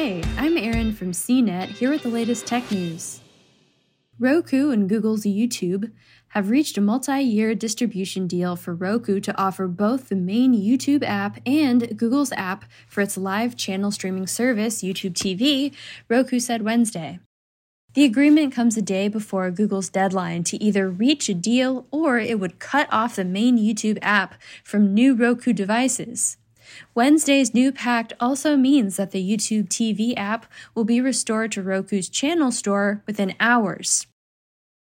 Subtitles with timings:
[0.00, 3.20] Hey, I'm Erin from CNET here with the latest tech news.
[4.18, 5.92] Roku and Google's YouTube
[6.28, 11.02] have reached a multi year distribution deal for Roku to offer both the main YouTube
[11.02, 15.74] app and Google's app for its live channel streaming service, YouTube TV,
[16.08, 17.20] Roku said Wednesday.
[17.92, 22.40] The agreement comes a day before Google's deadline to either reach a deal or it
[22.40, 26.38] would cut off the main YouTube app from new Roku devices.
[26.94, 32.08] Wednesday's new pact also means that the YouTube TV app will be restored to Roku's
[32.08, 34.06] channel store within hours.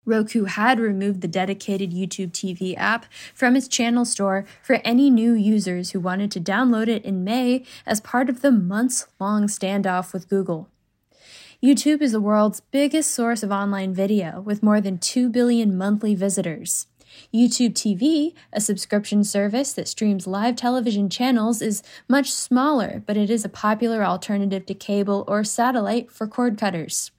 [0.06, 5.34] Roku had removed the dedicated YouTube TV app from its channel store for any new
[5.34, 10.12] users who wanted to download it in May as part of the months long standoff
[10.12, 10.68] with Google.
[11.62, 16.14] YouTube is the world's biggest source of online video, with more than 2 billion monthly
[16.14, 16.86] visitors.
[17.34, 23.30] YouTube TV, a subscription service that streams live television channels, is much smaller, but it
[23.30, 27.10] is a popular alternative to cable or satellite for cord cutters.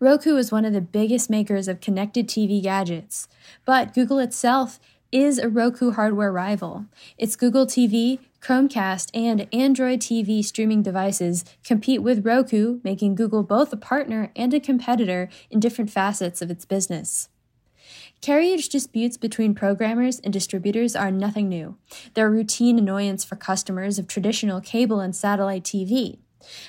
[0.00, 3.26] Roku is one of the biggest makers of connected TV gadgets,
[3.64, 4.78] but Google itself
[5.10, 6.86] is a Roku hardware rival.
[7.16, 13.72] Its Google TV, Chromecast, and Android TV streaming devices compete with Roku, making Google both
[13.72, 17.28] a partner and a competitor in different facets of its business.
[18.20, 21.76] Carriage disputes between programmers and distributors are nothing new.
[22.14, 26.18] They're a routine annoyance for customers of traditional cable and satellite TV.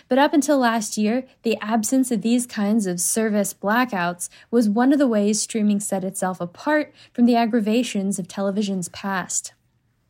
[0.08, 4.92] But up until last year, the absence of these kinds of service blackouts was one
[4.92, 9.54] of the ways streaming set itself apart from the aggravations of television's past.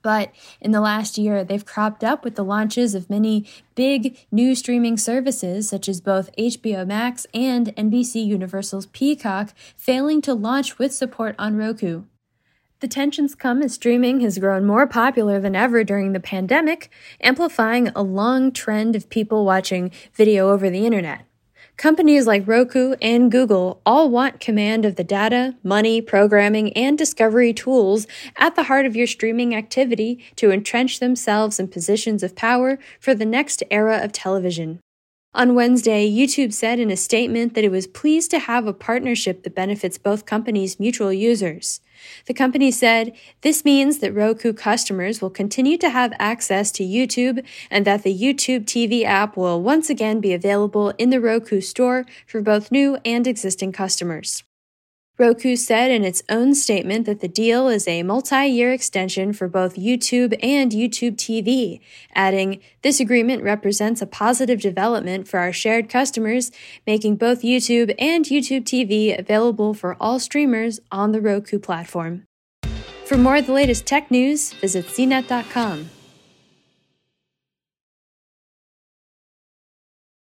[0.01, 4.55] But in the last year, they've cropped up with the launches of many big new
[4.55, 10.93] streaming services, such as both HBO Max and NBC Universal's Peacock, failing to launch with
[10.93, 12.03] support on Roku.
[12.79, 16.89] The tensions come as streaming has grown more popular than ever during the pandemic,
[17.19, 21.25] amplifying a long trend of people watching video over the internet.
[21.79, 27.53] Companies like Roku and Google all want command of the data, money, programming, and discovery
[27.53, 28.05] tools
[28.35, 33.15] at the heart of your streaming activity to entrench themselves in positions of power for
[33.15, 34.81] the next era of television.
[35.31, 39.43] On Wednesday, YouTube said in a statement that it was pleased to have a partnership
[39.43, 41.81] that benefits both companies' mutual users.
[42.25, 47.45] The company said, This means that Roku customers will continue to have access to YouTube
[47.69, 52.05] and that the YouTube TV app will once again be available in the Roku store
[52.25, 54.43] for both new and existing customers.
[55.19, 59.49] Roku said in its own statement that the deal is a multi year extension for
[59.49, 61.81] both YouTube and YouTube TV,
[62.15, 66.51] adding, This agreement represents a positive development for our shared customers,
[66.87, 72.23] making both YouTube and YouTube TV available for all streamers on the Roku platform.
[73.05, 75.89] For more of the latest tech news, visit cnet.com.